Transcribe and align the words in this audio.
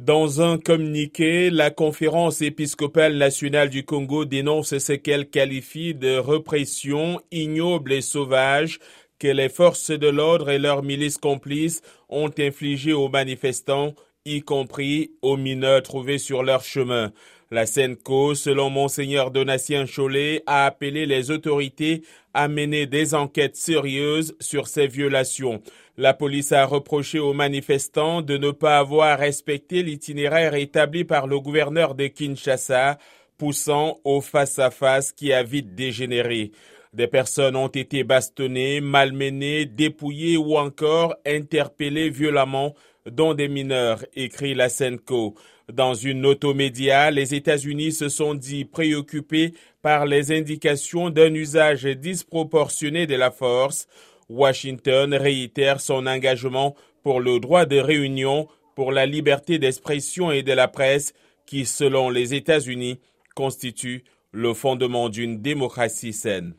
Dans 0.00 0.40
un 0.40 0.58
communiqué, 0.58 1.50
la 1.50 1.70
conférence 1.70 2.42
épiscopale 2.42 3.16
nationale 3.16 3.70
du 3.70 3.84
Congo 3.84 4.24
dénonce 4.24 4.76
ce 4.78 4.92
qu'elle 4.92 5.30
qualifie 5.30 5.94
de 5.94 6.16
répression 6.16 7.20
ignoble 7.30 7.92
et 7.92 8.00
sauvage 8.00 8.80
que 9.20 9.28
les 9.28 9.48
forces 9.48 9.92
de 9.92 10.08
l'ordre 10.08 10.50
et 10.50 10.58
leurs 10.58 10.82
milices 10.82 11.18
complices 11.18 11.80
ont 12.08 12.32
infligé 12.36 12.92
aux 12.92 13.08
manifestants, 13.08 13.94
y 14.26 14.40
compris 14.40 15.10
aux 15.20 15.36
mineurs 15.36 15.82
trouvés 15.82 16.16
sur 16.16 16.42
leur 16.42 16.64
chemin. 16.64 17.12
La 17.50 17.66
SENCO, 17.66 18.34
selon 18.34 18.70
Monseigneur 18.70 19.30
Donatien 19.30 19.84
Cholet, 19.84 20.42
a 20.46 20.64
appelé 20.64 21.04
les 21.04 21.30
autorités 21.30 22.02
à 22.32 22.48
mener 22.48 22.86
des 22.86 23.14
enquêtes 23.14 23.56
sérieuses 23.56 24.34
sur 24.40 24.66
ces 24.66 24.86
violations. 24.86 25.62
La 25.98 26.14
police 26.14 26.52
a 26.52 26.64
reproché 26.64 27.18
aux 27.18 27.34
manifestants 27.34 28.22
de 28.22 28.38
ne 28.38 28.50
pas 28.50 28.78
avoir 28.78 29.18
respecté 29.18 29.82
l'itinéraire 29.82 30.54
établi 30.54 31.04
par 31.04 31.26
le 31.26 31.38
gouverneur 31.38 31.94
de 31.94 32.06
Kinshasa, 32.06 32.96
poussant 33.36 33.98
au 34.04 34.22
face-à-face 34.22 35.12
qui 35.12 35.34
a 35.34 35.42
vite 35.42 35.74
dégénéré. 35.74 36.50
Des 36.94 37.08
personnes 37.08 37.56
ont 37.56 37.66
été 37.66 38.04
bastonnées, 38.04 38.80
malmenées, 38.80 39.66
dépouillées 39.66 40.36
ou 40.36 40.56
encore 40.56 41.16
interpellées 41.26 42.08
violemment, 42.08 42.76
dont 43.04 43.34
des 43.34 43.48
mineurs, 43.48 44.04
écrit 44.14 44.54
la 44.54 44.68
Senco. 44.68 45.34
Dans 45.72 45.94
une 45.94 46.20
note 46.20 46.44
média, 46.44 47.10
les 47.10 47.34
États-Unis 47.34 47.90
se 47.90 48.08
sont 48.08 48.34
dit 48.34 48.64
préoccupés 48.64 49.54
par 49.82 50.06
les 50.06 50.30
indications 50.30 51.10
d'un 51.10 51.34
usage 51.34 51.84
disproportionné 51.84 53.08
de 53.08 53.16
la 53.16 53.32
force. 53.32 53.88
Washington 54.28 55.14
réitère 55.14 55.80
son 55.80 56.06
engagement 56.06 56.76
pour 57.02 57.18
le 57.18 57.40
droit 57.40 57.66
de 57.66 57.78
réunion, 57.78 58.46
pour 58.76 58.92
la 58.92 59.04
liberté 59.04 59.58
d'expression 59.58 60.30
et 60.30 60.44
de 60.44 60.52
la 60.52 60.68
presse, 60.68 61.12
qui, 61.44 61.66
selon 61.66 62.08
les 62.08 62.34
États-Unis, 62.34 63.00
constitue 63.34 64.04
le 64.30 64.54
fondement 64.54 65.08
d'une 65.08 65.42
démocratie 65.42 66.12
saine. 66.12 66.54